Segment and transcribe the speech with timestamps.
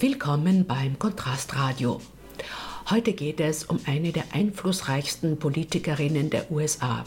[0.00, 2.00] Willkommen beim Kontrastradio.
[2.88, 7.04] Heute geht es um eine der einflussreichsten Politikerinnen der USA,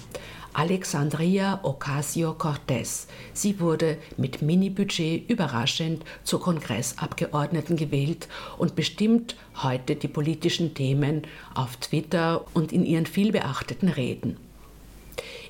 [0.52, 3.07] Alexandria Ocasio-Cortez.
[3.31, 8.27] Sie wurde mit Mini-Budget überraschend zur Kongressabgeordneten gewählt
[8.57, 11.21] und bestimmt heute die politischen Themen
[11.55, 14.35] auf Twitter und in ihren vielbeachteten Reden.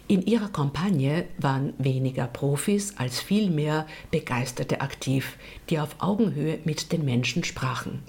[0.08, 5.38] In ihrer Kampagne waren weniger Profis als vielmehr Begeisterte aktiv,
[5.70, 8.04] die auf Augenhöhe mit den Menschen sprachen.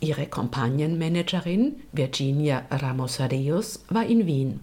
[0.00, 4.60] Ihre Kampagnenmanagerin Virginia Ramos Rios war in Wien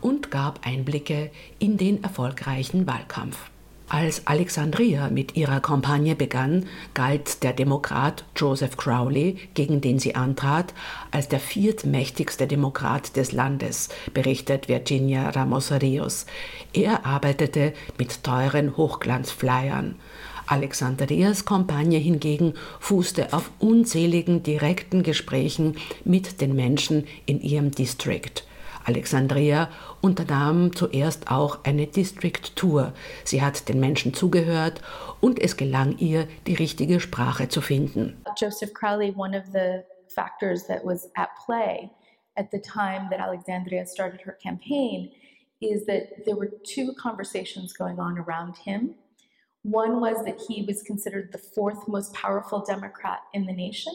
[0.00, 3.51] und gab Einblicke in den erfolgreichen Wahlkampf.
[3.92, 6.64] Als Alexandria mit ihrer Kampagne begann,
[6.94, 10.72] galt der Demokrat Joseph Crowley, gegen den sie antrat,
[11.10, 16.24] als der viertmächtigste Demokrat des Landes, berichtet Virginia Ramos Rios.
[16.72, 19.96] Er arbeitete mit teuren Hochglanzflyern.
[20.46, 28.42] Alexandrias Kampagne hingegen fußte auf unzähligen direkten Gesprächen mit den Menschen in ihrem District.
[28.84, 29.68] Alexandria
[30.00, 32.92] unternahm zuerst auch eine District Tour.
[33.24, 34.80] Sie hat den Menschen zugehört
[35.20, 38.24] und es gelang ihr, die richtige Sprache zu finden.
[38.36, 41.90] Joseph Crowley, one of the factors that was at play
[42.36, 45.10] at the time that Alexandria started her campaign
[45.60, 48.94] is that there were two conversations going on around him.
[49.62, 53.92] One was that he was considered the fourth most powerful Democrat in the nation.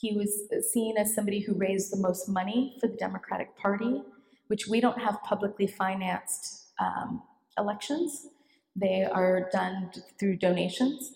[0.00, 4.02] He was seen as somebody who raised the most money for the Democratic Party,
[4.46, 7.22] which we don't have publicly financed um,
[7.58, 8.28] elections.
[8.76, 11.14] They are done through donations.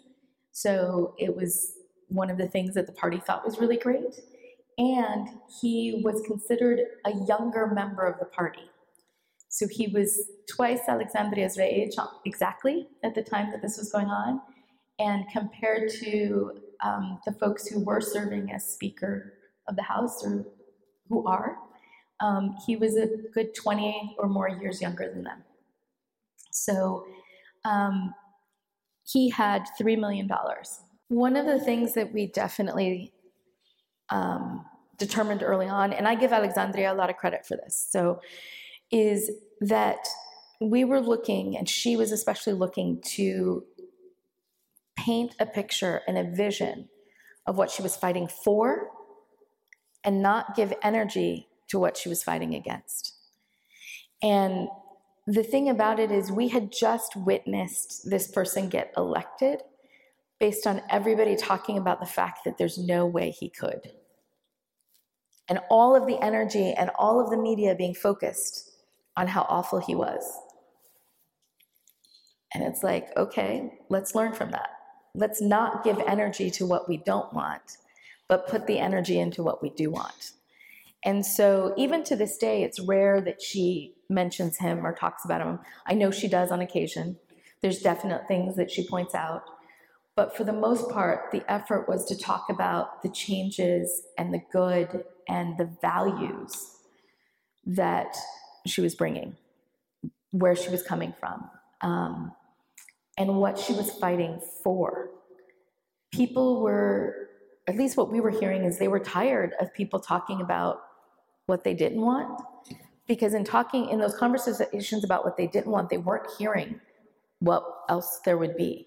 [0.50, 1.74] So it was
[2.08, 4.20] one of the things that the party thought was really great.
[4.78, 5.28] And
[5.60, 8.68] he was considered a younger member of the party.
[9.48, 11.94] So he was twice Alexandria's age
[12.24, 14.40] exactly at the time that this was going on.
[15.02, 19.34] And compared to um, the folks who were serving as Speaker
[19.68, 20.46] of the House or
[21.08, 21.56] who are,
[22.20, 25.42] um, he was a good 20 or more years younger than them.
[26.52, 27.04] So
[27.64, 28.14] um,
[29.04, 30.30] he had $3 million.
[31.08, 33.12] One of the things that we definitely
[34.08, 34.64] um,
[34.98, 37.88] determined early on, and I give Alexandria a lot of credit for this.
[37.90, 38.20] So
[38.92, 39.32] is
[39.62, 40.06] that
[40.60, 43.64] we were looking, and she was especially looking to
[45.04, 46.88] paint a picture and a vision
[47.46, 48.88] of what she was fighting for
[50.04, 53.14] and not give energy to what she was fighting against.
[54.22, 54.68] And
[55.26, 59.62] the thing about it is, we had just witnessed this person get elected
[60.38, 63.92] based on everybody talking about the fact that there's no way he could.
[65.48, 68.70] And all of the energy and all of the media being focused
[69.16, 70.24] on how awful he was.
[72.54, 74.70] And it's like, okay, let's learn from that.
[75.14, 77.78] Let's not give energy to what we don't want,
[78.28, 80.32] but put the energy into what we do want.
[81.04, 85.40] And so, even to this day, it's rare that she mentions him or talks about
[85.40, 85.58] him.
[85.86, 87.18] I know she does on occasion.
[87.60, 89.42] There's definite things that she points out.
[90.14, 94.42] But for the most part, the effort was to talk about the changes and the
[94.52, 96.76] good and the values
[97.64, 98.16] that
[98.66, 99.36] she was bringing,
[100.30, 101.48] where she was coming from,
[101.80, 102.32] um,
[103.22, 105.10] and what she was fighting for.
[106.12, 107.28] People were,
[107.68, 110.80] at least what we were hearing, is they were tired of people talking about
[111.46, 112.40] what they didn't want.
[113.06, 116.80] Because in talking, in those conversations about what they didn't want, they weren't hearing
[117.38, 118.86] what else there would be.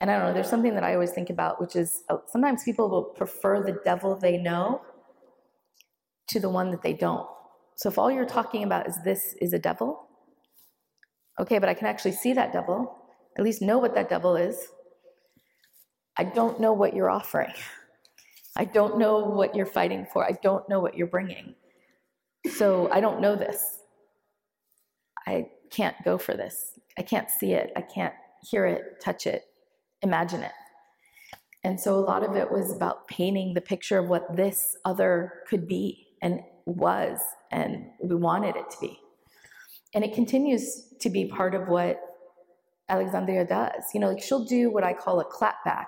[0.00, 2.64] And I don't know, there's something that I always think about, which is uh, sometimes
[2.64, 4.80] people will prefer the devil they know
[6.28, 7.26] to the one that they don't.
[7.76, 10.08] So if all you're talking about is this is a devil,
[11.38, 12.99] okay, but I can actually see that devil,
[13.40, 14.68] at least know what that devil is.
[16.16, 17.52] I don't know what you're offering.
[18.54, 20.22] I don't know what you're fighting for.
[20.22, 21.54] I don't know what you're bringing.
[22.56, 23.78] So I don't know this.
[25.26, 26.78] I can't go for this.
[26.98, 27.72] I can't see it.
[27.76, 28.12] I can't
[28.42, 29.44] hear it, touch it,
[30.02, 30.52] imagine it.
[31.64, 35.44] And so a lot of it was about painting the picture of what this other
[35.48, 37.20] could be and was
[37.50, 38.98] and we wanted it to be.
[39.94, 42.00] And it continues to be part of what
[42.90, 43.84] Alexandria does.
[43.94, 45.86] You know, like she'll do what I call a clapback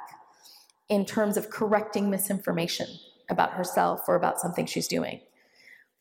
[0.89, 2.87] in terms of correcting misinformation
[3.29, 5.21] about herself or about something she's doing.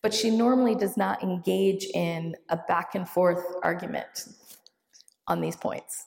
[0.01, 4.27] But she normally does not engage in a back and forth argument
[5.27, 6.05] on these points.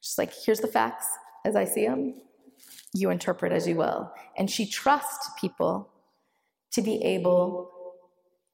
[0.00, 1.06] She's like, here's the facts
[1.44, 2.14] as I see them,
[2.94, 4.12] you interpret as you will.
[4.36, 5.90] And she trusts people
[6.72, 7.70] to be able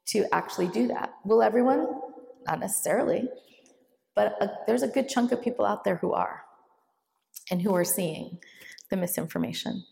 [0.06, 1.15] to actually do that.
[1.25, 1.88] Will everyone?
[2.47, 3.29] Not necessarily,
[4.14, 6.43] but a, there's a good chunk of people out there who are
[7.50, 8.38] and who are seeing
[8.90, 9.84] the misinformation.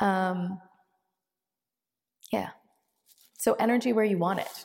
[0.00, 0.60] Um,
[2.32, 2.50] yeah.
[3.38, 4.64] So energy where you want it.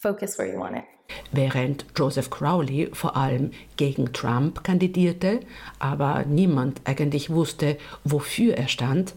[0.00, 0.84] Focus where you want it.
[1.32, 5.40] Während Joseph Crowley vor allem gegen Trump kandidierte,
[5.78, 9.14] aber niemand eigentlich wusste, wofür er stand,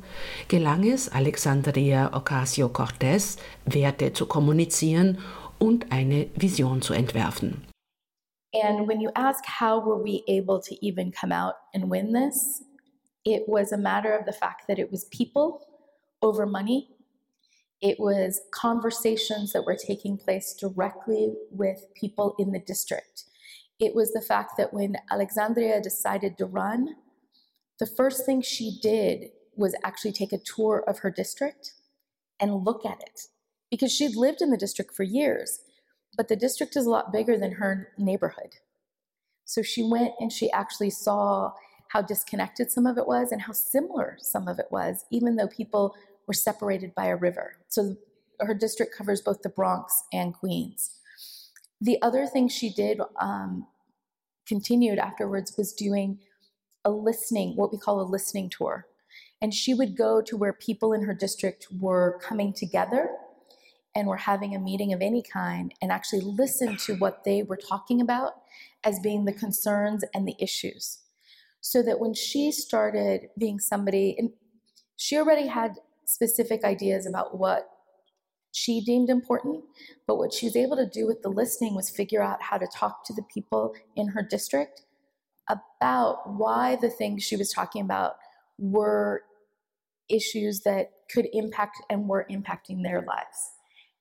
[0.47, 5.19] gelang es Alexandria Ocasio-Cortez, Werte zu kommunizieren
[5.57, 7.70] und eine Vision zu entwerfen.
[8.53, 12.63] And when you ask how were we able to even come out and win this,
[13.23, 15.65] it was a matter of the fact that it was people
[16.21, 16.89] over money.
[17.81, 23.23] It was conversations that were taking place directly with people in the district.
[23.79, 26.95] It was the fact that when Alexandria decided to run,
[27.79, 31.73] the first thing she did was actually take a tour of her district
[32.39, 33.21] and look at it.
[33.71, 35.61] Because she'd lived in the district for years,
[36.17, 38.55] but the district is a lot bigger than her neighborhood.
[39.45, 41.51] So she went and she actually saw
[41.89, 45.47] how disconnected some of it was and how similar some of it was, even though
[45.47, 45.93] people
[46.27, 47.57] were separated by a river.
[47.67, 47.97] So
[48.39, 50.99] her district covers both the Bronx and Queens.
[51.81, 53.67] The other thing she did, um,
[54.47, 56.19] continued afterwards, was doing
[56.85, 58.87] a listening, what we call a listening tour.
[59.41, 63.09] And she would go to where people in her district were coming together
[63.95, 67.57] and were having a meeting of any kind and actually listen to what they were
[67.57, 68.33] talking about
[68.83, 70.99] as being the concerns and the issues.
[71.59, 74.31] So that when she started being somebody, and
[74.95, 77.69] she already had specific ideas about what
[78.51, 79.63] she deemed important,
[80.07, 82.67] but what she was able to do with the listening was figure out how to
[82.67, 84.83] talk to the people in her district
[85.49, 88.15] about why the things she was talking about
[88.57, 89.23] were
[90.09, 93.51] issues that could impact and were impacting their lives.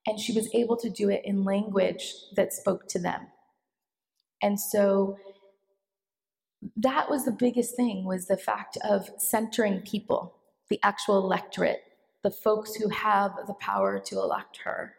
[0.06, 3.28] And she was able to do it in language that spoke to them.
[4.42, 5.18] And so
[6.76, 10.36] that was the biggest thing was the fact of centering people,
[10.68, 11.82] the actual electorate,
[12.22, 14.94] the folks who have the power to elect her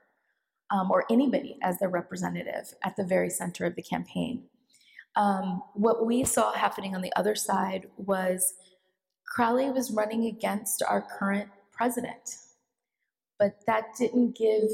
[0.72, 4.44] um, or anybody as their representative at the very center of the campaign.
[5.16, 8.54] Um, what we saw happening on the other side was
[9.28, 12.38] Crowley was running against our current president,
[13.38, 14.70] but that didn't give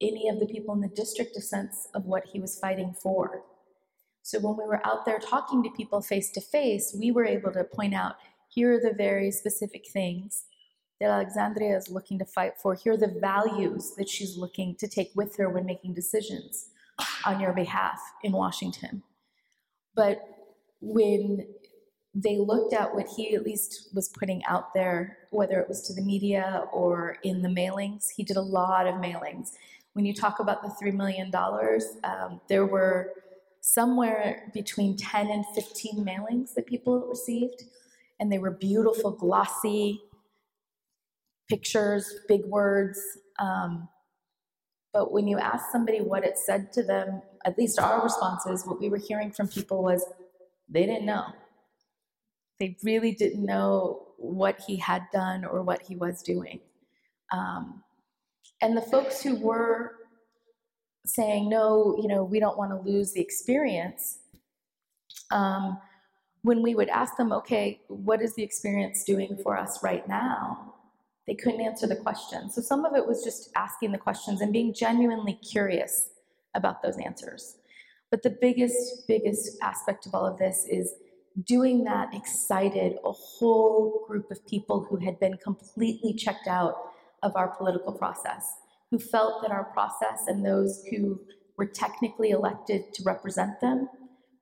[0.00, 3.42] any of the people in the district a sense of what he was fighting for.
[4.22, 7.52] So when we were out there talking to people face to face, we were able
[7.52, 8.16] to point out
[8.48, 10.44] here are the very specific things
[11.00, 12.74] that Alexandria is looking to fight for.
[12.74, 16.70] Here are the values that she's looking to take with her when making decisions
[17.24, 19.02] on your behalf in Washington.
[19.94, 20.20] But
[20.80, 21.46] when
[22.14, 25.94] they looked at what he at least was putting out there, whether it was to
[25.94, 29.52] the media or in the mailings, he did a lot of mailings.
[29.98, 31.34] When you talk about the $3 million,
[32.04, 33.14] um, there were
[33.60, 37.64] somewhere between 10 and 15 mailings that people received,
[38.20, 40.00] and they were beautiful, glossy,
[41.48, 43.00] pictures, big words.
[43.40, 43.88] Um,
[44.92, 48.78] but when you ask somebody what it said to them, at least our responses, what
[48.78, 50.06] we were hearing from people was
[50.68, 51.24] they didn't know.
[52.60, 56.60] They really didn't know what he had done or what he was doing.
[57.32, 57.82] Um,
[58.60, 59.92] and the folks who were
[61.04, 64.18] saying, no, you know, we don't want to lose the experience,
[65.30, 65.78] um,
[66.42, 70.68] when we would ask them, okay, what is the experience doing for us right now?
[71.28, 72.50] they couldn't answer the question.
[72.50, 76.08] So some of it was just asking the questions and being genuinely curious
[76.54, 77.58] about those answers.
[78.10, 80.94] But the biggest, biggest aspect of all of this is
[81.44, 86.76] doing that excited a whole group of people who had been completely checked out
[87.22, 88.54] of our political process,
[88.90, 91.20] who felt that our process and those who
[91.56, 93.88] were technically elected to represent them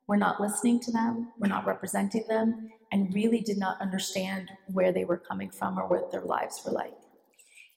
[0.07, 4.93] were not listening to them, were not representing them, and really did not understand where
[4.93, 6.95] they were coming from or what their lives were like.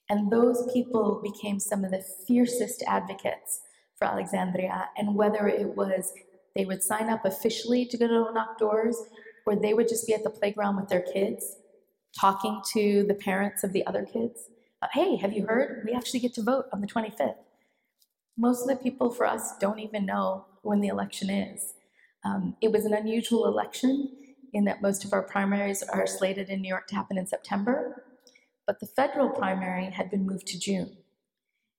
[0.08, 3.60] And those people became some of the fiercest advocates
[3.96, 4.88] for Alexandria.
[4.96, 6.12] And whether it was
[6.56, 8.96] they would sign up officially to go to knock doors,
[9.46, 11.56] or they would just be at the playground with their kids,
[12.20, 14.48] talking to the parents of the other kids.
[14.88, 15.82] Hey, have you heard?
[15.86, 17.34] We actually get to vote on the 25th.
[18.36, 21.74] Most of the people for us don't even know when the election is.
[22.24, 24.10] Um, it was an unusual election
[24.54, 28.04] in that most of our primaries are slated in New York to happen in September,
[28.66, 30.96] but the federal primary had been moved to June.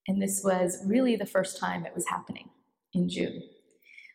[0.07, 2.49] And this was really the first time it was happening
[2.93, 3.41] in June.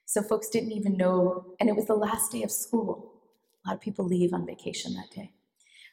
[0.04, 3.12] So folks didn't even know, and it was the last day of school.
[3.64, 5.32] A lot of people leave on vacation that day.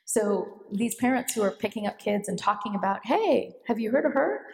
[0.05, 4.05] So these parents who are picking up kids and talking about, hey, have you heard
[4.05, 4.45] of her?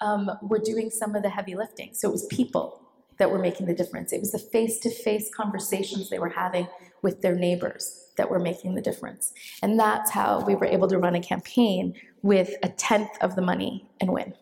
[0.00, 1.94] Um, were doing some of the heavy lifting.
[1.94, 2.82] So it was people
[3.18, 4.12] that were making the difference.
[4.12, 6.68] It was the face to face conversations they were having
[7.00, 9.32] with their neighbors that were making the difference.
[9.62, 13.42] And that's how we were able to run a campaign with a tenth of the
[13.42, 14.34] money and win.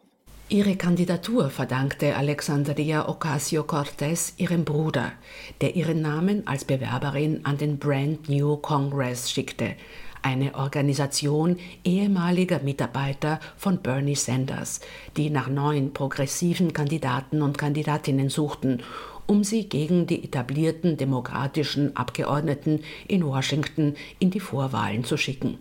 [0.49, 5.13] Ihre Kandidatur verdankte Alexandria Ocasio-Cortez ihrem Bruder,
[5.61, 9.75] der ihren Namen als Bewerberin an den Brand New Congress schickte,
[10.25, 14.81] eine Organisation ehemaliger Mitarbeiter von Bernie Sanders,
[15.19, 18.83] die nach neuen progressiven Kandidaten und Kandidatinnen suchten,
[19.27, 25.59] um sie gegen die etablierten demokratischen Abgeordneten in Washington in die Vorwahlen zu schicken.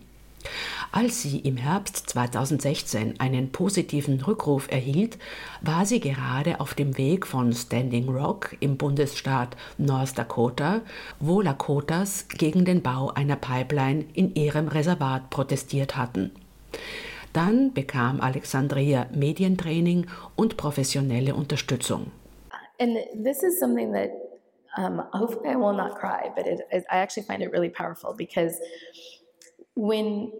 [0.96, 5.18] Als sie im Herbst 2016 einen positiven Rückruf erhielt,
[5.60, 10.82] war sie gerade auf dem Weg von Standing Rock im Bundesstaat North Dakota,
[11.18, 16.30] wo Lakotas gegen den Bau einer Pipeline in ihrem Reservat protestiert hatten.
[17.32, 22.12] Dann bekam Alexandria Medientraining und professionelle Unterstützung.
[22.78, 24.10] And this is something that
[24.78, 28.60] um, hopefully I will not cry, but it, I actually find it really powerful because
[29.74, 30.30] when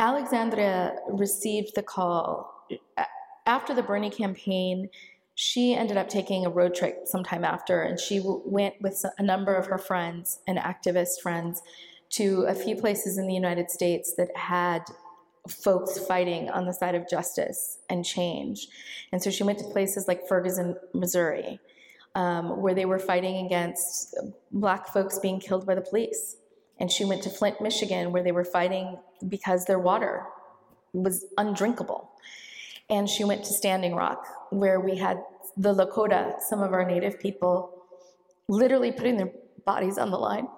[0.00, 2.66] Alexandria received the call
[3.46, 4.88] after the Bernie campaign,
[5.34, 9.54] she ended up taking a road trip sometime after, and she went with a number
[9.54, 11.62] of her friends and activist friends
[12.10, 14.82] to a few places in the United States that had
[15.48, 18.68] folks fighting on the side of justice and change.
[19.12, 21.58] And so she went to places like Ferguson, Missouri,
[22.14, 24.16] um, where they were fighting against
[24.52, 26.36] black folks being killed by the police.
[26.80, 30.24] And she went to Flint, Michigan, where they were fighting because their water
[30.92, 32.10] was undrinkable.
[32.88, 35.22] And she went to Standing Rock, where we had
[35.56, 37.84] the Lakota, some of our native people,
[38.48, 39.30] literally putting their
[39.64, 40.48] bodies on the line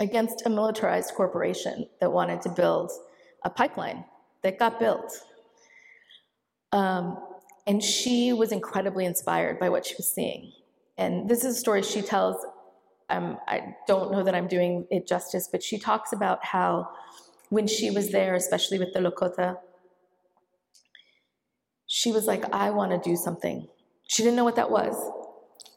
[0.00, 2.90] against a militarized corporation that wanted to build
[3.44, 4.04] a pipeline
[4.42, 5.12] that got built.
[6.72, 7.18] Um,
[7.66, 10.52] and she was incredibly inspired by what she was seeing.
[10.96, 12.36] And this is a story she tells
[13.10, 16.90] um, I don't know that I'm doing it justice, but she talks about how
[17.48, 19.58] when she was there, especially with the Lakota,
[21.86, 23.66] she was like, I want to do something.
[24.06, 24.94] She didn't know what that was.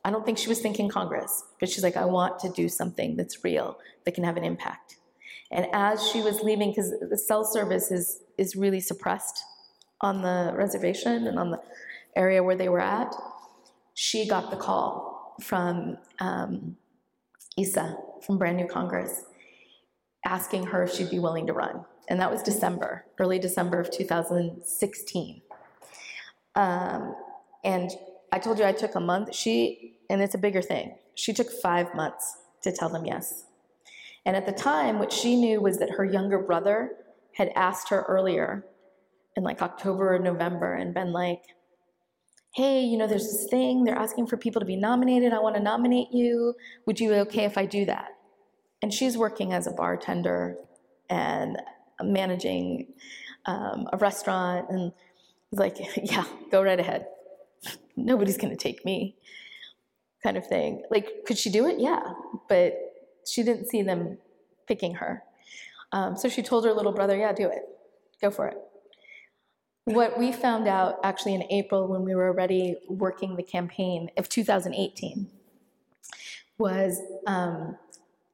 [0.04, 3.16] I don't think she was thinking Congress, but she's like, I want to do something
[3.16, 4.98] that's real, that can have an impact.
[5.52, 9.44] And as she was leaving, because the cell service is, is really suppressed
[10.00, 11.62] on the reservation and on the
[12.16, 13.14] area where they were at,
[13.94, 16.78] she got the call from um,
[17.58, 19.24] Isa from Brand New Congress
[20.26, 21.84] asking her if she'd be willing to run.
[22.08, 25.42] And that was December, early December of 2016.
[26.56, 27.16] Um,
[27.64, 27.92] and
[28.32, 29.34] I told you I took a month.
[29.34, 33.46] She, and it's a bigger thing, she took five months to tell them yes.
[34.26, 36.92] And at the time, what she knew was that her younger brother
[37.34, 38.66] had asked her earlier
[39.36, 41.42] in like October or November and been like,
[42.54, 45.32] hey, you know, there's this thing, they're asking for people to be nominated.
[45.34, 46.56] I want to nominate you.
[46.86, 48.10] Would you be okay if I do that?
[48.82, 50.58] And she's working as a bartender
[51.10, 51.58] and
[52.04, 52.94] managing
[53.46, 54.70] um, a restaurant.
[54.70, 54.92] And
[55.52, 57.08] like, yeah, go right ahead.
[57.96, 59.16] Nobody's going to take me,
[60.22, 60.84] kind of thing.
[60.90, 61.80] Like, could she do it?
[61.80, 62.02] Yeah.
[62.50, 62.74] But
[63.26, 64.18] she didn't see them
[64.68, 65.24] picking her.
[65.94, 67.64] Um, so she told her little brother, yeah, do it.
[68.22, 68.58] Go for it.
[69.86, 74.30] What we found out actually in April when we were already working the campaign of
[74.30, 75.28] 2018
[76.60, 77.76] was um,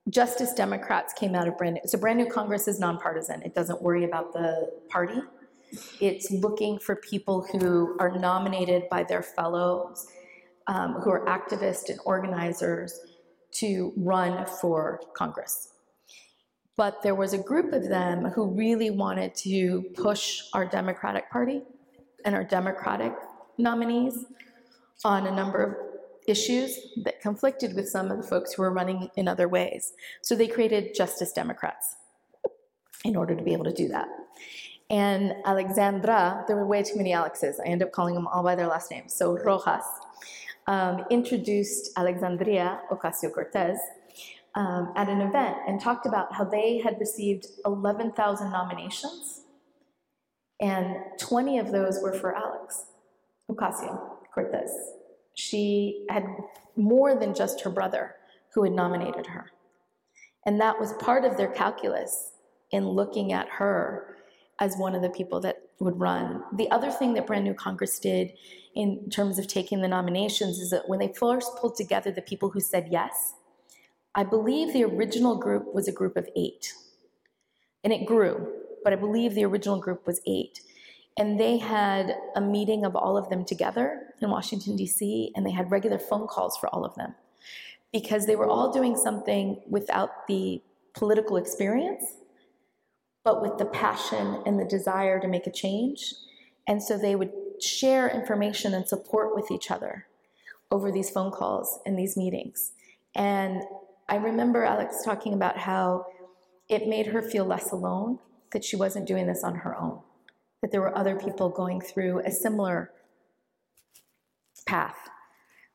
[0.09, 1.81] Justice Democrats came out of brand new.
[1.85, 3.41] So brand new Congress is nonpartisan.
[3.43, 5.21] It doesn't worry about the party.
[6.01, 10.07] It's looking for people who are nominated by their fellows,
[10.67, 12.99] um, who are activists and organizers
[13.51, 15.73] to run for Congress.
[16.77, 21.63] But there was a group of them who really wanted to push our Democratic Party
[22.23, 23.13] and our Democratic
[23.57, 24.25] nominees
[25.03, 25.75] on a number of
[26.27, 29.93] issues that conflicted with some of the folks who were running in other ways.
[30.21, 31.95] So they created Justice Democrats
[33.03, 34.07] in order to be able to do that.
[34.89, 37.59] And Alexandra, there were way too many Alexes.
[37.59, 39.13] I end up calling them all by their last names.
[39.13, 39.83] So Rojas
[40.67, 43.77] um, introduced Alexandria Ocasio Cortez
[44.57, 49.43] um, at an event and talked about how they had received 11,000 nominations,
[50.59, 52.85] and 20 of those were for Alex
[53.51, 54.71] Ocasio Cortez.
[55.35, 56.25] She had
[56.75, 58.15] more than just her brother
[58.55, 59.51] who had nominated her.
[60.47, 62.31] And that was part of their calculus
[62.71, 64.17] in looking at her
[64.59, 66.41] as one of the people that would run.
[66.55, 68.33] The other thing that Brand New Congress did
[68.73, 72.49] in terms of taking the nominations is that when they first pulled together the people
[72.49, 73.33] who said yes,
[74.15, 76.73] I believe the original group was a group of eight.
[77.83, 80.61] And it grew, but I believe the original group was eight.
[81.17, 85.51] And they had a meeting of all of them together in Washington, D.C., and they
[85.51, 87.15] had regular phone calls for all of them
[87.91, 90.61] because they were all doing something without the
[90.93, 92.03] political experience,
[93.23, 96.13] but with the passion and the desire to make a change.
[96.67, 100.07] And so they would share information and support with each other
[100.69, 102.73] over these phone calls and these meetings.
[103.15, 103.63] And
[104.09, 106.05] I remember Alex talking about how
[106.69, 108.19] it made her feel less alone,
[108.51, 109.99] that she wasn't doing this on her own,
[110.61, 112.91] that there were other people going through a similar
[114.65, 115.09] path,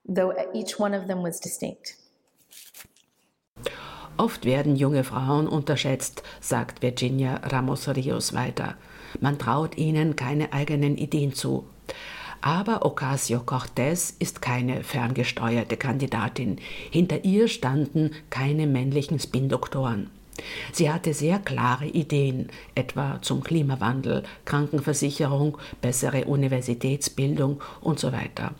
[0.08, 1.96] though each one of them was distinct.
[4.18, 8.76] Oft werden junge Frauen unterschätzt, sagt Virginia Ramos Rios weiter.
[9.20, 11.64] Man traut ihnen keine eigenen Ideen zu.
[12.42, 16.58] Aber Ocasio-Cortez ist keine ferngesteuerte Kandidatin.
[16.90, 20.10] Hinter ihr standen keine männlichen Spin-Doktoren.
[20.72, 28.52] Sie hatte sehr klare Ideen, etwa zum Klimawandel, Krankenversicherung, bessere Universitätsbildung und so weiter.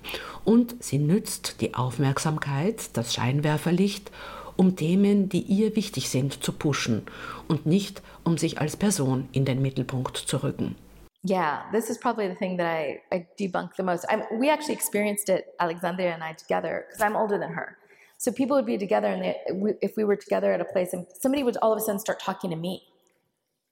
[0.44, 4.12] Und sie nützt die Aufmerksamkeit, das Scheinwerferlicht,
[4.56, 7.02] um Themen, die ihr wichtig sind, zu pushen
[7.48, 10.76] und nicht um sich als Person in den Mittelpunkt zu rücken.
[11.24, 14.04] Yeah, this is probably the thing that I, I debunk the most.
[14.08, 17.78] I'm, we actually experienced it, Alexandria and I, together, because I'm older than her.
[18.18, 20.92] So people would be together, and they, we, if we were together at a place,
[20.92, 22.82] and somebody would all of a sudden start talking to me,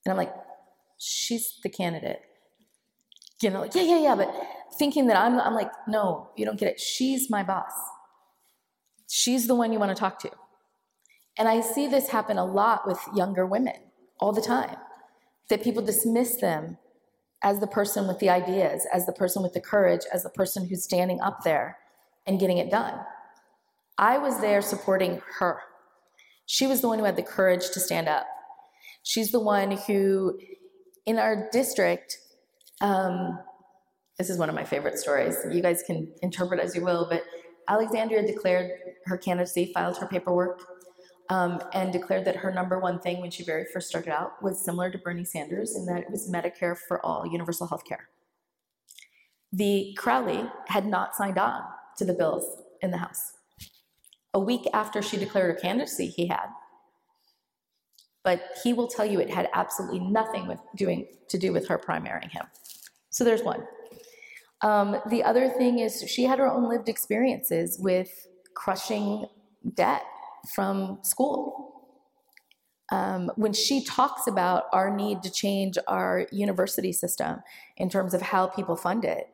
[0.04, 0.32] and I'm like,
[0.98, 2.20] she's the candidate.
[3.42, 4.32] You know, like yeah, yeah, yeah, but
[4.78, 6.80] thinking that I'm, I'm like, no, you don't get it.
[6.80, 7.72] She's my boss.
[9.08, 10.30] She's the one you want to talk to.
[11.38, 13.74] And I see this happen a lot with younger women
[14.20, 14.76] all the time.
[15.48, 16.78] That people dismiss them
[17.42, 20.68] as the person with the ideas, as the person with the courage, as the person
[20.68, 21.78] who's standing up there
[22.26, 22.98] and getting it done.
[23.98, 25.60] I was there supporting her.
[26.46, 28.26] She was the one who had the courage to stand up.
[29.02, 30.38] She's the one who,
[31.06, 32.18] in our district,
[32.80, 33.38] um,
[34.18, 35.36] this is one of my favorite stories.
[35.50, 37.22] You guys can interpret as you will, but
[37.68, 38.70] Alexandria declared
[39.06, 40.60] her candidacy, filed her paperwork,
[41.30, 44.62] um, and declared that her number one thing when she very first started out was
[44.62, 48.08] similar to Bernie Sanders in that it was Medicare for all, universal health care.
[49.52, 51.62] The Crowley had not signed on
[51.98, 52.44] to the bills
[52.82, 53.32] in the House.
[54.34, 56.46] A week after she declared her candidacy, he had.
[58.24, 61.78] But he will tell you it had absolutely nothing with doing to do with her
[61.78, 62.46] primarying him.
[63.10, 63.64] So there's one.
[64.62, 69.26] Um, the other thing is she had her own lived experiences with crushing
[69.74, 70.02] debt
[70.54, 71.66] from school.
[72.92, 77.40] Um, when she talks about our need to change our university system
[77.76, 79.28] in terms of how people fund it,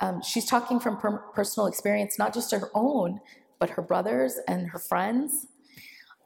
[0.00, 3.20] um, she's talking from per- personal experience, not just her own,
[3.58, 5.46] but her brothers and her friends.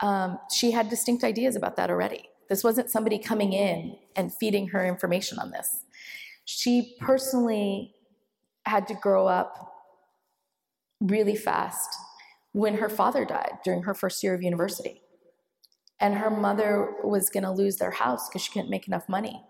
[0.00, 2.28] Um, she had distinct ideas about that already.
[2.48, 5.84] This wasn't somebody coming in and feeding her information on this.
[6.44, 7.94] She personally
[8.66, 9.72] had to grow up
[11.00, 11.88] really fast
[12.54, 15.02] when her father died during her first year of university.
[16.00, 19.42] And her mother was going to lose their house because she couldn't make enough money.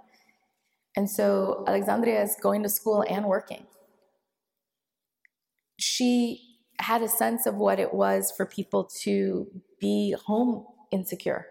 [0.96, 3.66] And so Alexandria is going to school and working.
[5.78, 9.48] She had a sense of what it was for people to
[9.80, 11.46] be home insecure.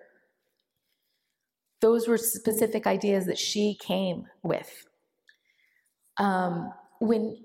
[1.81, 4.87] Those were specific ideas that she came with.
[6.17, 7.37] Um, when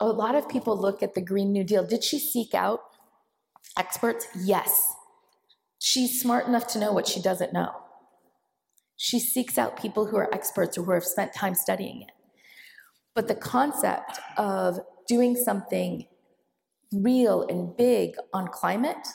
[0.00, 1.86] a lot of people look at the Green New Deal.
[1.86, 2.80] Did she seek out
[3.78, 4.26] experts?
[4.36, 4.94] Yes.
[5.78, 7.72] She's smart enough to know what she doesn't know.
[8.96, 12.10] She seeks out people who are experts or who have spent time studying it.
[13.14, 16.06] But the concept of doing something
[16.92, 19.08] real and big on climate,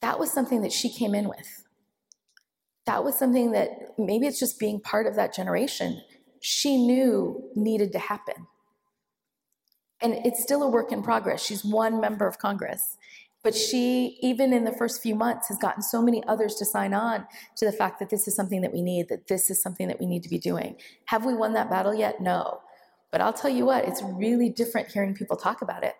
[0.00, 1.64] that was something that she came in with.
[2.86, 6.02] That was something that maybe it's just being part of that generation
[6.42, 8.34] she knew needed to happen.
[10.02, 11.44] And it's still a work in progress.
[11.44, 12.98] She's one member of Congress.
[13.44, 16.94] But she, even in the first few months, has gotten so many others to sign
[16.94, 19.88] on to the fact that this is something that we need, that this is something
[19.88, 20.76] that we need to be doing.
[21.06, 22.20] Have we won that battle yet?
[22.20, 22.60] No.
[23.10, 25.94] But I'll tell you what, it's really different hearing people talk about it.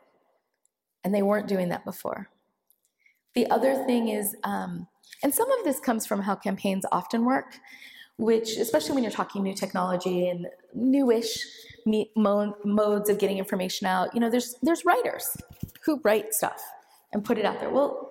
[1.04, 2.28] And they weren't doing that before.
[3.34, 4.86] The other thing is, um,
[5.22, 7.56] and some of this comes from how campaigns often work,
[8.16, 11.44] which, especially when you're talking new technology and newish
[11.86, 14.14] modes of getting information out.
[14.14, 15.36] You know, there's there's writers
[15.84, 16.62] who write stuff
[17.12, 17.70] and put it out there.
[17.70, 18.10] Well,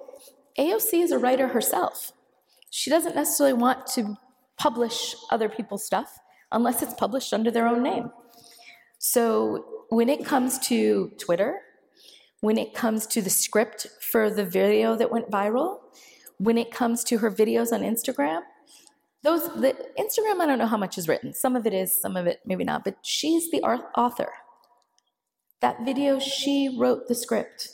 [0.57, 2.11] AOC is a writer herself.
[2.69, 4.17] She doesn't necessarily want to
[4.57, 6.19] publish other people's stuff
[6.51, 8.11] unless it's published under their own name.
[8.99, 11.61] So when it comes to Twitter,
[12.41, 15.79] when it comes to the script for the video that went viral,
[16.37, 18.41] when it comes to her videos on Instagram,
[19.23, 21.33] those the Instagram, I don't know how much is written.
[21.33, 22.83] Some of it is, some of it maybe not.
[22.83, 24.31] But she's the author.
[25.61, 27.69] That video, she wrote the script.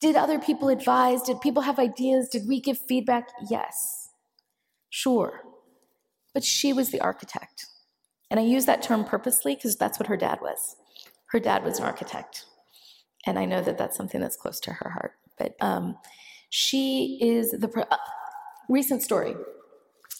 [0.00, 1.22] Did other people advise?
[1.22, 2.28] Did people have ideas?
[2.28, 3.28] Did we give feedback?
[3.48, 4.08] Yes.
[4.88, 5.42] Sure.
[6.34, 7.66] But she was the architect.
[8.30, 10.76] And I use that term purposely because that's what her dad was.
[11.26, 12.46] Her dad was an architect.
[13.26, 15.12] And I know that that's something that's close to her heart.
[15.38, 15.96] But um,
[16.48, 17.96] she is the uh,
[18.68, 19.34] recent story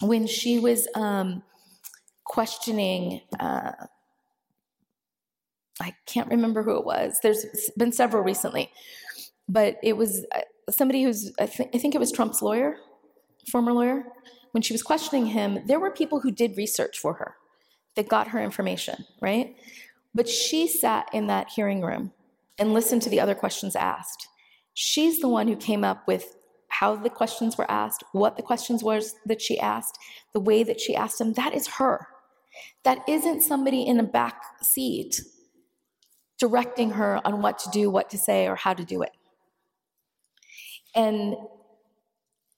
[0.01, 1.43] when she was um,
[2.25, 3.23] questioning.
[3.39, 3.73] Uh,
[5.81, 7.19] I can't remember who it was.
[7.23, 8.71] There's been several recently,
[9.49, 12.77] but it was uh, somebody who's, I, th- I think it was Trump's lawyer,
[13.51, 14.05] former lawyer.
[14.53, 17.37] When she was questioning him, there were people who did research for her
[17.97, 19.57] that got her information, right?
[20.15, 22.13] But she sat in that hearing room
[22.59, 24.29] and listened to the other questions asked.
[24.75, 26.37] She's the one who came up with
[26.71, 29.99] how the questions were asked, what the questions was that she asked,
[30.33, 31.35] the way that she asked them.
[31.35, 32.09] That is her.
[32.85, 35.21] That isn't somebody in a back seat
[36.39, 39.13] directing her on what to do, what to say, or how to do it.
[40.95, 41.37] And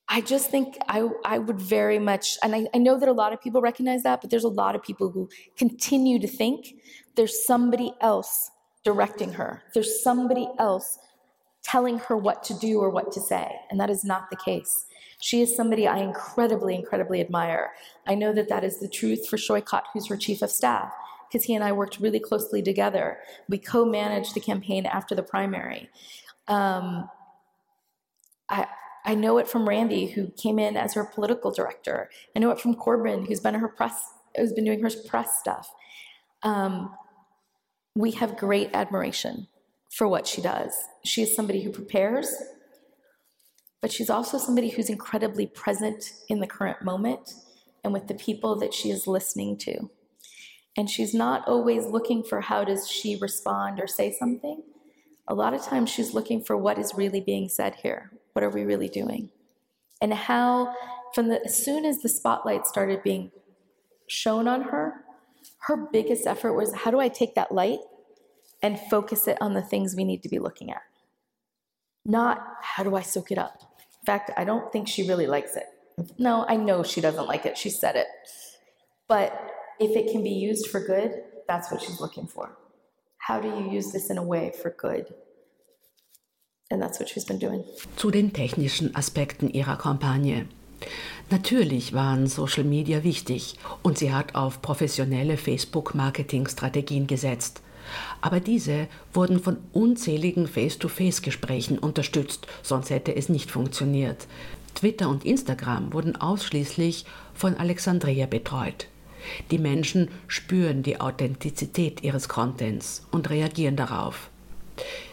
[0.08, 3.32] I just think I, I would very much, and I, I know that a lot
[3.32, 6.74] of people recognize that, but there's a lot of people who continue to think
[7.16, 8.50] there's somebody else
[8.84, 9.62] directing her.
[9.74, 10.98] There's somebody else
[11.62, 13.50] telling her what to do or what to say.
[13.70, 14.86] And that is not the case.
[15.20, 17.70] She is somebody I incredibly, incredibly admire.
[18.06, 20.92] I know that that is the truth for Saikat, who's her chief of staff,
[21.28, 23.18] because he and I worked really closely together.
[23.48, 25.88] We co managed the campaign after the primary.
[26.48, 27.08] Um,
[28.48, 28.66] I,
[29.04, 32.10] I know it from Randy, who came in as her political director.
[32.34, 34.02] I know it from Corbin, who's been her press,
[34.36, 35.72] who's been doing her press stuff.
[36.42, 36.96] Um,
[37.94, 39.46] we have great admiration
[39.92, 40.72] for what she does.
[41.04, 42.34] She is somebody who prepares,
[43.80, 47.34] but she's also somebody who's incredibly present in the current moment
[47.84, 49.90] and with the people that she is listening to.
[50.76, 54.62] And she's not always looking for how does she respond or say something.
[55.28, 58.12] A lot of times she's looking for what is really being said here.
[58.32, 59.28] What are we really doing?
[60.00, 60.74] And how
[61.14, 63.30] from the as soon as the spotlight started being
[64.06, 65.04] shown on her,
[65.66, 67.80] her biggest effort was how do I take that light
[68.62, 70.82] and focus it on the things we need to be looking at.
[72.04, 73.60] Not how do I soak it up.
[74.00, 75.66] In fact, I don't think she really likes it.
[76.18, 77.58] No, I know she doesn't like it.
[77.58, 78.06] She said it.
[79.08, 79.32] But
[79.78, 82.56] if it can be used for good, that's what she's looking for.
[83.18, 85.14] How do you use this in a way for good?
[86.70, 87.64] And that's what she's been doing.
[87.96, 90.48] Zu den technischen Aspekten ihrer Kampagne.
[91.30, 97.62] Natürlich waren Social Media wichtig und sie hat auf professionelle Facebook-Marketing-Strategien gesetzt.
[98.20, 104.26] Aber diese wurden von unzähligen Face-to-Face-Gesprächen unterstützt, sonst hätte es nicht funktioniert.
[104.74, 108.86] Twitter und Instagram wurden ausschließlich von Alexandria betreut.
[109.50, 114.30] Die Menschen spüren die Authentizität ihres Contents und reagieren darauf.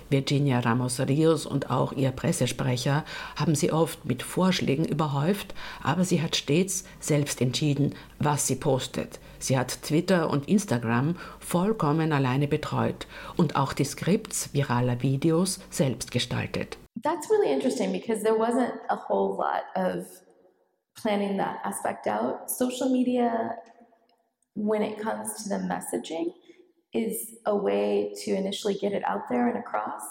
[0.10, 6.22] Virginia Ramos Rios und auch ihr Pressesprecher haben sie oft mit Vorschlägen überhäuft, aber sie
[6.22, 9.20] hat stets selbst entschieden, was sie postet.
[9.40, 16.12] Sie hat Twitter und Instagram vollkommen alleine betreut und auch die Skripts viraler Videos selbst
[16.12, 16.78] gestaltet.
[17.02, 20.06] That's really interesting because there wasn't a whole lot of
[21.02, 22.50] planning that aspect out.
[22.50, 23.56] Social media,
[24.56, 26.34] when it comes to the messaging,
[26.94, 30.02] is a way to initially get it out there and across,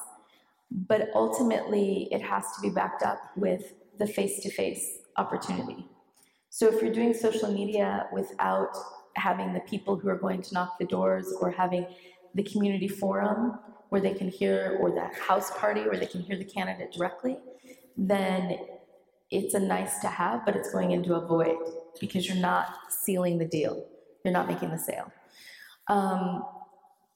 [0.70, 5.86] but ultimately it has to be backed up with the face to face opportunity.
[6.50, 8.74] So if you're doing social media without
[9.18, 11.86] having the people who are going to knock the doors or having
[12.34, 16.36] the community forum where they can hear, or the house party where they can hear
[16.36, 17.38] the candidate directly,
[17.96, 18.58] then
[19.30, 21.56] it's a nice to have, but it's going into a void
[22.00, 23.86] because you're not sealing the deal.
[24.24, 25.10] You're not making the sale.
[25.88, 26.44] Um,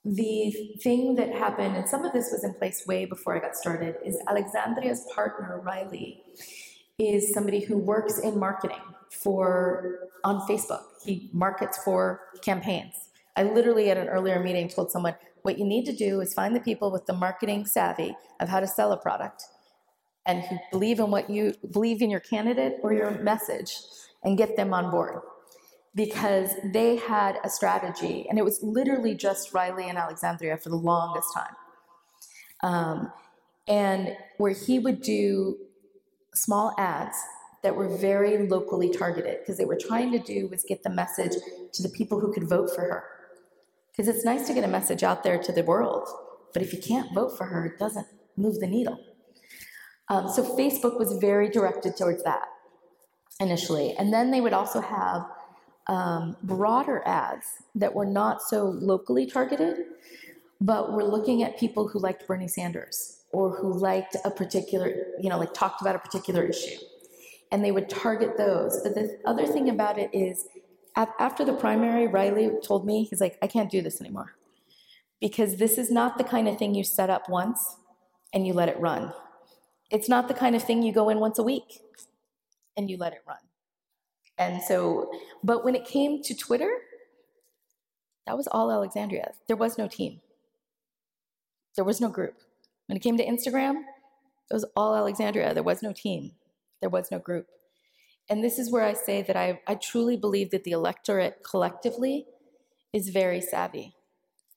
[0.05, 0.51] the
[0.83, 3.97] thing that happened, and some of this was in place way before I got started,
[4.05, 6.23] is Alexandria's partner, Riley,
[6.99, 8.81] is somebody who works in marketing
[9.13, 10.83] for on Facebook.
[11.05, 12.95] He markets for campaigns.
[13.37, 16.55] I literally at an earlier meeting told someone, what you need to do is find
[16.55, 19.45] the people with the marketing savvy of how to sell a product
[20.25, 23.73] and who believe in what you believe in your candidate or your message
[24.23, 25.21] and get them on board
[25.95, 30.77] because they had a strategy and it was literally just riley and alexandria for the
[30.77, 31.55] longest time
[32.63, 33.13] um,
[33.67, 35.57] and where he would do
[36.35, 37.17] small ads
[37.63, 41.33] that were very locally targeted because they were trying to do was get the message
[41.73, 43.05] to the people who could vote for her.
[43.91, 46.09] Because it's nice to get a message out there to the world,
[46.53, 48.99] but if you can't vote for her, it doesn't move the needle.
[50.09, 52.49] Um, so Facebook was very directed towards that
[53.41, 53.95] initially.
[53.97, 55.27] And then they would also have
[55.89, 59.79] um, broader ads that were not so locally targeted,
[60.61, 64.89] but we're looking at people who liked Bernie Sanders or who liked a particular,
[65.21, 66.79] you know, like talked about a particular issue.
[67.53, 68.81] And they would target those.
[68.83, 70.49] But the other thing about it is,
[70.97, 74.35] after the primary, Riley told me, he's like, I can't do this anymore.
[75.21, 77.77] Because this is not the kind of thing you set up once
[78.35, 79.13] and you let it run.
[79.91, 81.81] It's not the kind of thing you go in once a week
[82.77, 83.37] and you let it run.
[84.39, 85.11] And so,
[85.45, 86.79] but when it came to Twitter,
[88.27, 89.33] that was all Alexandria.
[89.47, 90.21] There was no team,
[91.77, 92.35] there was no group.
[92.87, 93.83] When it came to Instagram,
[94.51, 95.55] it was all Alexandria.
[95.55, 96.33] There was no team,
[96.83, 97.47] there was no group.
[98.29, 102.27] And this is where I say that I, I truly believe that the electorate collectively
[102.93, 103.95] is very savvy.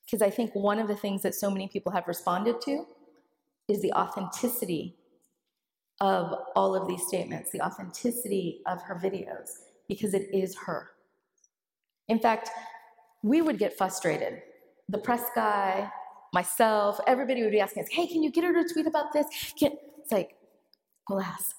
[0.05, 2.85] Because I think one of the things that so many people have responded to
[3.67, 4.95] is the authenticity
[6.01, 9.49] of all of these statements, the authenticity of her videos,
[9.87, 10.89] because it is her.
[12.07, 12.49] In fact,
[13.23, 14.41] we would get frustrated.
[14.89, 15.89] The press guy,
[16.33, 19.25] myself, everybody would be asking us, hey, can you get her to tweet about this?
[19.57, 19.71] Can...
[19.99, 20.35] It's like,
[21.09, 21.55] we'll ask.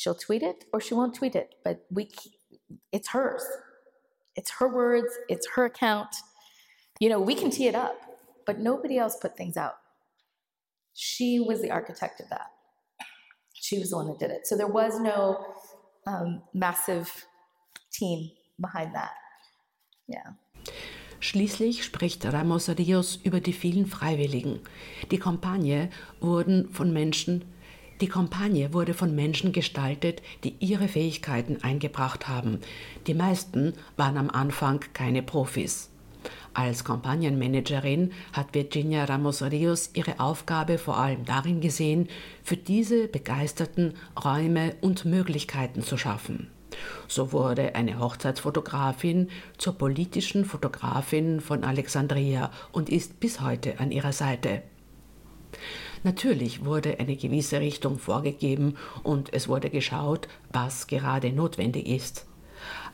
[0.00, 2.08] She'll tweet it or she won't tweet it, but we,
[2.90, 3.44] it's hers.
[4.34, 6.08] It's her words, it's her account.
[7.00, 8.00] You know, we can tee it up,
[8.46, 9.74] but nobody else put things out.
[10.94, 12.46] She was the architect of that.
[13.52, 14.46] She was the one that did it.
[14.46, 15.44] So there was no
[16.06, 17.26] um, massive
[17.92, 19.12] team behind that.
[20.08, 20.32] Yeah.
[21.20, 24.60] Schließlich spricht Ramos Rios über die vielen Freiwilligen.
[25.10, 27.44] Die Kampagne wurden von Menschen
[28.00, 32.60] die Kampagne wurde von Menschen gestaltet, die ihre Fähigkeiten eingebracht haben.
[33.06, 35.90] Die meisten waren am Anfang keine Profis.
[36.52, 42.08] Als Kampagnenmanagerin hat Virginia Ramos Rios ihre Aufgabe vor allem darin gesehen,
[42.42, 46.50] für diese Begeisterten Räume und Möglichkeiten zu schaffen.
[47.08, 54.12] So wurde eine Hochzeitsfotografin zur politischen Fotografin von Alexandria und ist bis heute an ihrer
[54.12, 54.62] Seite.
[56.02, 62.26] Natürlich wurde eine gewisse Richtung vorgegeben und es wurde geschaut, was gerade notwendig ist.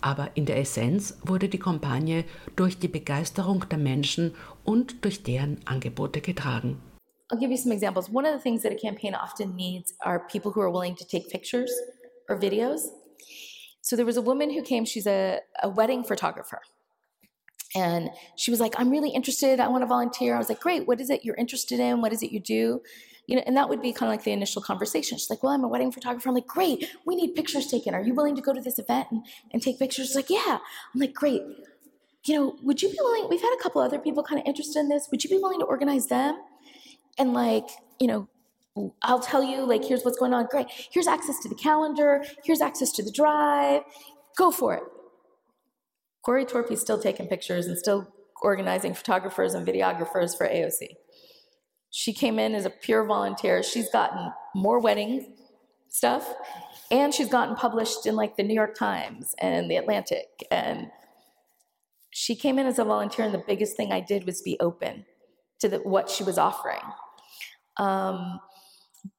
[0.01, 2.25] Aber in der Essenz wurde die Kampagne
[2.57, 6.81] durch die Begeisterung der Menschen und durch deren Angebote getragen.
[7.31, 8.09] I'll give you some examples.
[8.09, 11.05] One of the things that a campaign often needs are people who are willing to
[11.05, 11.73] take pictures
[12.29, 12.83] or videos.
[13.83, 16.61] So there was a woman who came, she's a, a wedding photographer.
[17.75, 19.61] And she was like, I'm really interested.
[19.61, 20.35] I want to volunteer.
[20.35, 20.87] I was like, great.
[20.87, 22.01] What is it you're interested in?
[22.01, 22.81] What is it you do?
[23.27, 25.19] You know, and that would be kind of like the initial conversation.
[25.19, 26.29] She's like, well, I'm a wedding photographer.
[26.29, 26.89] I'm like, great.
[27.05, 27.93] We need pictures taken.
[27.93, 30.07] Are you willing to go to this event and, and take pictures?
[30.07, 30.59] She's like, yeah.
[30.95, 31.43] I'm like, great.
[32.25, 33.29] You know, would you be willing?
[33.29, 35.09] We've had a couple other people kind of interested in this.
[35.11, 36.41] Would you be willing to organize them?
[37.19, 38.29] And like, you know,
[39.03, 40.47] I'll tell you, like, here's what's going on.
[40.51, 40.67] Great.
[40.93, 42.23] Here's access to the calendar.
[42.45, 43.83] Here's access to the drive.
[44.37, 44.83] Go for it.
[46.27, 48.13] Corey Torpie's still taking pictures and still
[48.43, 50.89] organizing photographers and videographers for AOC.
[51.93, 53.63] She came in as a pure volunteer.
[53.63, 55.37] She's gotten more wedding
[55.89, 56.35] stuff,
[56.91, 60.27] and she's gotten published in like the New York Times and the Atlantic.
[60.51, 60.89] And
[62.11, 65.05] she came in as a volunteer, and the biggest thing I did was be open
[65.61, 66.83] to the, what she was offering.
[67.77, 68.41] Um,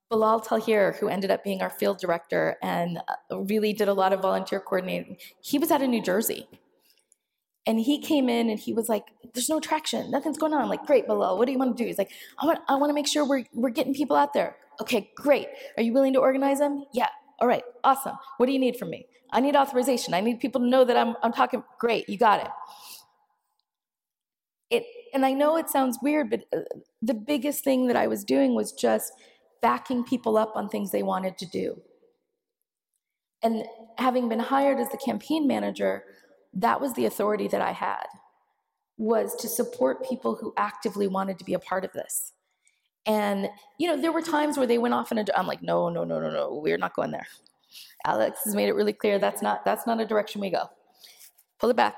[0.09, 4.11] Bilal Tahir, who ended up being our field director and uh, really did a lot
[4.11, 6.49] of volunteer coordinating, he was out of New Jersey
[7.67, 9.03] and he came in and he was like,
[9.33, 10.09] "There's no traction.
[10.09, 11.37] Nothing's going on." I'm like, "Great, Bilal.
[11.37, 13.25] What do you want to do?" He's like, "I want I want to make sure
[13.25, 15.49] we're we're getting people out there." Okay, great.
[15.75, 16.85] Are you willing to organize them?
[16.93, 17.09] Yeah.
[17.39, 17.63] All right.
[17.83, 18.15] Awesome.
[18.37, 19.05] What do you need from me?
[19.31, 20.13] I need authorization.
[20.13, 21.63] I need people to know that I'm I'm talking.
[21.79, 22.07] Great.
[22.07, 22.51] You got it.
[24.69, 26.61] It and I know it sounds weird, but uh,
[27.01, 29.11] the biggest thing that I was doing was just
[29.61, 31.81] backing people up on things they wanted to do.
[33.43, 33.65] And
[33.97, 36.03] having been hired as the campaign manager,
[36.57, 38.05] that was the authority that I had
[38.97, 42.33] was to support people who actively wanted to be a part of this.
[43.05, 45.89] And you know, there were times where they went off in a I'm like, no,
[45.89, 47.27] no, no, no, no, we're not going there.
[48.05, 50.69] Alex has made it really clear that's not that's not a direction we go.
[51.59, 51.95] Pull it back.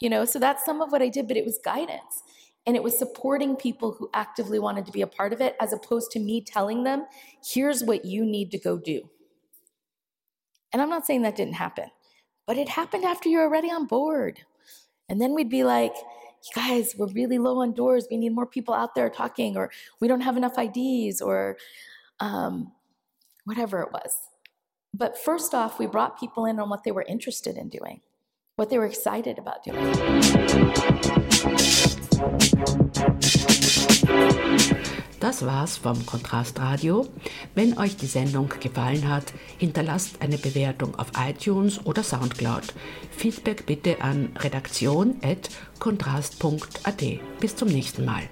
[0.00, 2.22] You know, so that's some of what I did, but it was guidance.
[2.66, 5.72] And it was supporting people who actively wanted to be a part of it, as
[5.72, 7.06] opposed to me telling them,
[7.44, 9.08] here's what you need to go do.
[10.72, 11.90] And I'm not saying that didn't happen.
[12.46, 14.40] But it happened after you're already on board.
[15.08, 18.06] And then we'd be like, you guys, we're really low on doors.
[18.10, 21.56] We need more people out there talking, or we don't have enough IDs, or
[22.20, 22.72] um,
[23.44, 24.16] whatever it was.
[24.94, 28.00] But first off, we brought people in on what they were interested in doing,
[28.56, 29.78] what they were excited about doing.
[35.22, 37.06] Das war's vom Kontrastradio.
[37.54, 42.74] Wenn euch die Sendung gefallen hat, hinterlasst eine Bewertung auf iTunes oder Soundcloud.
[43.16, 47.04] Feedback bitte an redaktion.kontrast.at.
[47.38, 48.24] Bis zum nächsten Mal.